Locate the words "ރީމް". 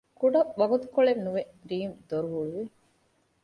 1.69-1.95